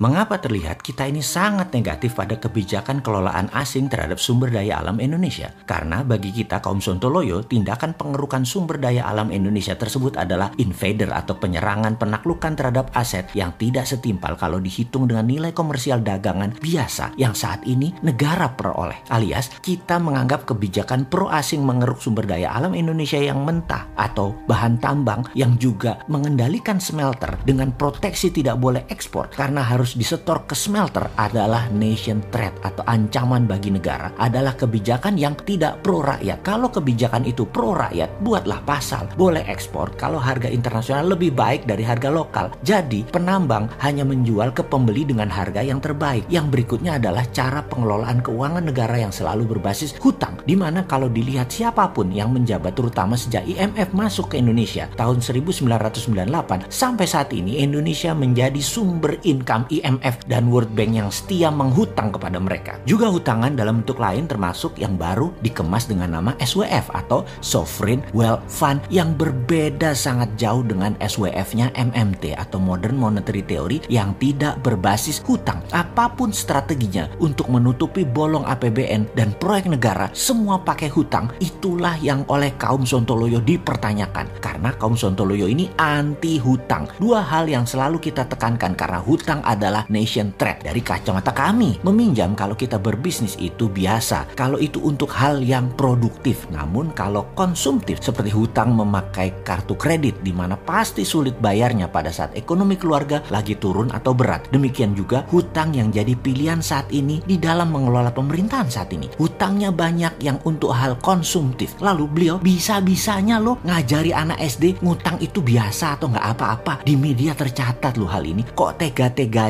[0.00, 5.52] Mengapa terlihat kita ini sangat negatif pada kebijakan kelolaan asing terhadap sumber daya alam Indonesia?
[5.68, 11.36] Karena bagi kita kaum Sontoloyo, tindakan pengerukan sumber daya alam Indonesia tersebut adalah invader atau
[11.36, 17.36] penyerangan penaklukan terhadap aset yang tidak setimpal kalau dihitung dengan nilai komersial dagangan biasa yang
[17.36, 18.96] saat ini negara peroleh.
[19.12, 24.80] Alias kita menganggap kebijakan pro asing mengeruk sumber daya alam Indonesia yang mentah atau bahan
[24.80, 30.54] tambang yang juga mengendalikan smelter dengan proteksi tidak boleh ekspor karena harus harus disetor ke
[30.54, 36.38] smelter adalah nation threat atau ancaman bagi negara adalah kebijakan yang tidak pro rakyat.
[36.46, 39.10] Kalau kebijakan itu pro rakyat, buatlah pasal.
[39.18, 42.54] Boleh ekspor kalau harga internasional lebih baik dari harga lokal.
[42.62, 46.30] Jadi penambang hanya menjual ke pembeli dengan harga yang terbaik.
[46.30, 50.38] Yang berikutnya adalah cara pengelolaan keuangan negara yang selalu berbasis hutang.
[50.46, 55.18] Di mana kalau dilihat siapa pun yang menjabat terutama sejak IMF masuk ke Indonesia tahun
[55.18, 62.12] 1998 sampai saat ini Indonesia menjadi sumber income IMF dan World Bank yang setia menghutang
[62.12, 62.76] kepada mereka.
[62.84, 68.44] Juga hutangan dalam bentuk lain termasuk yang baru dikemas dengan nama SWF atau Sovereign Wealth
[68.50, 75.22] Fund yang berbeda sangat jauh dengan SWF-nya MMT atau Modern Monetary Theory yang tidak berbasis
[75.24, 75.64] hutang.
[75.72, 82.26] Apa pun strateginya untuk menutupi bolong APBN dan proyek negara semua pakai hutang itulah yang
[82.28, 86.90] oleh kaum Sontoloyo dipertanyakan karena kaum Sontoloyo ini anti hutang.
[86.98, 90.66] Dua hal yang selalu kita tekankan karena hutang adalah adalah nation threat.
[90.66, 94.34] Dari kacamata kami, meminjam kalau kita berbisnis itu biasa.
[94.34, 96.50] Kalau itu untuk hal yang produktif.
[96.50, 102.34] Namun kalau konsumtif seperti hutang memakai kartu kredit di mana pasti sulit bayarnya pada saat
[102.34, 104.50] ekonomi keluarga lagi turun atau berat.
[104.50, 109.06] Demikian juga hutang yang jadi pilihan saat ini di dalam mengelola pemerintahan saat ini.
[109.14, 111.78] Hutangnya banyak yang untuk hal konsumtif.
[111.78, 116.74] Lalu beliau bisa-bisanya loh ngajari anak SD ngutang itu biasa atau nggak apa-apa.
[116.82, 118.42] Di media tercatat loh hal ini.
[118.42, 118.82] Kok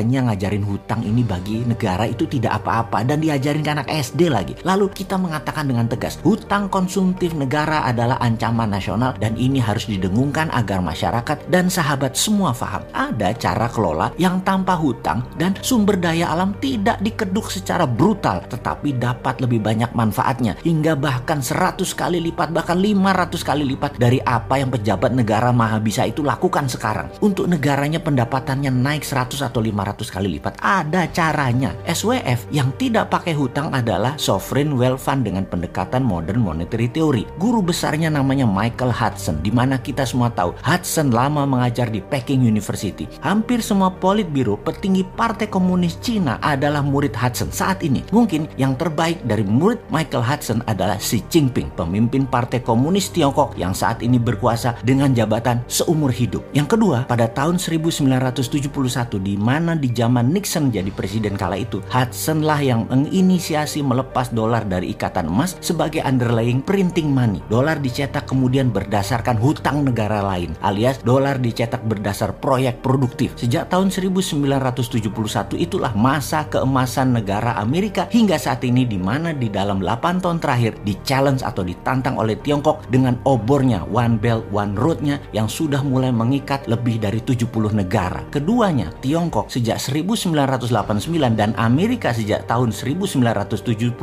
[0.03, 4.53] tega-teganya ngajarin hutang ini bagi negara itu tidak apa-apa dan diajarin ke anak SD lagi.
[4.67, 10.51] Lalu kita mengatakan dengan tegas, hutang konsumtif negara adalah ancaman nasional dan ini harus didengungkan
[10.51, 12.83] agar masyarakat dan sahabat semua paham.
[12.91, 18.99] Ada cara kelola yang tanpa hutang dan sumber daya alam tidak dikeduk secara brutal tetapi
[18.99, 24.59] dapat lebih banyak manfaatnya hingga bahkan 100 kali lipat bahkan 500 kali lipat dari apa
[24.59, 27.07] yang pejabat negara maha bisa itu lakukan sekarang.
[27.23, 30.57] Untuk negaranya pendapatannya naik 100 atau 500 kali lipat.
[30.63, 31.75] Ada caranya.
[31.85, 37.27] SWF yang tidak pakai hutang adalah Sovereign Wealth Fund dengan pendekatan modern monetary theory.
[37.37, 42.41] Guru besarnya namanya Michael Hudson, di mana kita semua tahu Hudson lama mengajar di Peking
[42.41, 43.05] University.
[43.19, 48.01] Hampir semua politbiro petinggi Partai Komunis Cina adalah murid Hudson saat ini.
[48.09, 53.75] Mungkin yang terbaik dari murid Michael Hudson adalah Xi Jinping, pemimpin Partai Komunis Tiongkok yang
[53.75, 56.45] saat ini berkuasa dengan jabatan seumur hidup.
[56.55, 58.71] Yang kedua, pada tahun 1971
[59.19, 64.63] di mana di zaman Nixon jadi presiden kala itu, Hudson lah yang menginisiasi melepas dolar
[64.63, 67.43] dari ikatan emas sebagai underlying printing money.
[67.51, 73.35] Dolar dicetak kemudian berdasarkan hutang negara lain, alias dolar dicetak berdasar proyek produktif.
[73.35, 79.83] Sejak tahun 1971 itulah masa keemasan negara Amerika hingga saat ini di mana di dalam
[79.83, 85.19] 8 tahun terakhir di challenge atau ditantang oleh Tiongkok dengan obornya One Belt One Road-nya
[85.35, 88.23] yang sudah mulai mengikat lebih dari 70 negara.
[88.31, 93.95] Keduanya, Tiongkok sejak 1989 dan Amerika sejak tahun 1971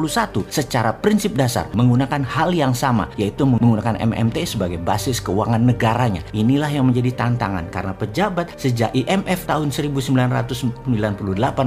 [0.49, 6.25] secara prinsip dasar menggunakan hal yang sama yaitu menggunakan MMT sebagai basis keuangan negaranya.
[6.33, 10.89] Inilah yang menjadi tantangan karena pejabat sejak IMF tahun 1998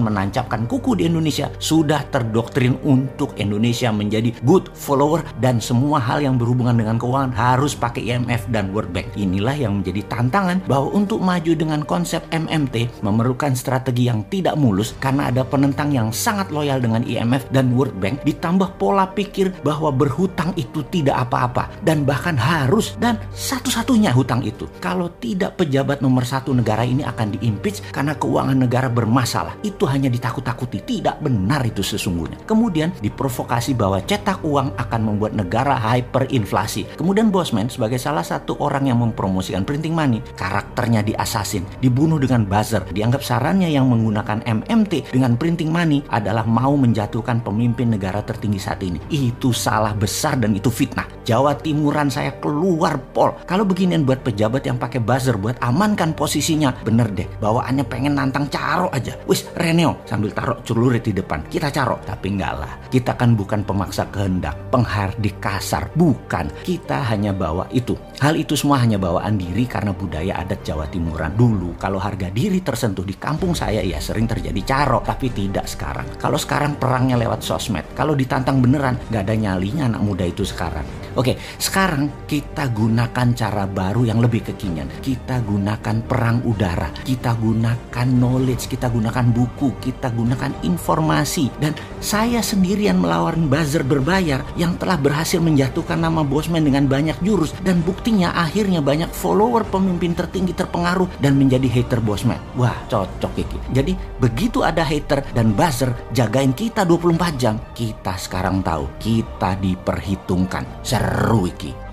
[0.02, 6.41] menancapkan kuku di Indonesia sudah terdoktrin untuk Indonesia menjadi good follower dan semua hal yang
[6.41, 9.14] berhubungan dengan keuangan harus pakai IMF dan World Bank.
[9.14, 14.97] Inilah yang menjadi tantangan bahwa untuk maju dengan konsep MMT memerlukan strategi yang tidak mulus
[14.97, 19.93] karena ada penentang yang sangat loyal dengan IMF dan World Bank ditambah pola pikir bahwa
[19.93, 24.69] berhutang itu tidak apa-apa dan bahkan harus dan satu-satunya hutang itu.
[24.79, 29.59] Kalau tidak pejabat nomor satu negara ini akan diimpeach karena keuangan negara bermasalah.
[29.66, 30.85] Itu hanya ditakut-takuti.
[30.85, 32.46] Tidak benar itu sesungguhnya.
[32.47, 36.96] Kemudian diprovokasi bahwa cetak uang akan membuat negara hyperinflasi.
[36.96, 42.85] Kemudian Bosman sebagai salah satu orang yang mempromosikan printing money, karakternya diasasin, dibunuh dengan buzzer.
[42.93, 48.79] Dianggap sarannya yang menggunakan MMT dengan printing money adalah mau menjatuhkan pemimpin negara tertinggi saat
[48.85, 49.02] ini.
[49.09, 51.09] Itu salah besar dan itu fitnah.
[51.23, 53.34] Jawa Timuran saya keluar pol.
[53.47, 57.28] Kalau beginian buat pejabat yang pakai buzzer buat amankan posisinya, bener deh.
[57.40, 59.16] Bawaannya pengen nantang caro aja.
[59.25, 61.41] Wis Reneo sambil taruh celurit di depan.
[61.47, 61.97] Kita caro.
[62.03, 62.72] Tapi enggak lah.
[62.91, 65.87] Kita kan bukan pemaksa kehendak, penghardik kasar.
[65.96, 66.52] Bukan.
[66.61, 71.35] Kita hanya bawa itu Hal itu semua hanya bawaan diri karena budaya adat Jawa Timuran
[71.35, 71.75] dulu.
[71.75, 76.07] Kalau harga diri tersentuh di kampung ya sering terjadi caro, tapi tidak sekarang.
[76.17, 80.83] Kalau sekarang perangnya lewat sosmed, kalau ditantang beneran gak ada nyalinya anak muda itu sekarang.
[81.13, 84.89] Oke, sekarang kita gunakan cara baru yang lebih kekinian.
[84.97, 91.53] Kita gunakan perang udara, kita gunakan knowledge, kita gunakan buku, kita gunakan informasi.
[91.61, 97.55] Dan saya sendirian melawan buzzer berbayar yang telah berhasil menjatuhkan nama Bosman dengan banyak jurus
[97.64, 102.38] dan bukti Akhirnya banyak follower pemimpin tertinggi terpengaruh dan menjadi hater bosman.
[102.59, 103.58] Wah cocok Iki.
[103.72, 107.55] Jadi begitu ada hater dan buzzer jagain kita 24 jam.
[107.72, 110.84] Kita sekarang tahu kita diperhitungkan.
[110.84, 111.92] Seru Iki.